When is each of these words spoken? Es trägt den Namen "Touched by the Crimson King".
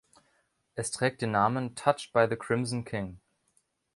Es 0.73 0.89
trägt 0.89 1.21
den 1.21 1.29
Namen 1.29 1.75
"Touched 1.75 2.11
by 2.11 2.25
the 2.27 2.35
Crimson 2.35 2.85
King". 2.85 3.19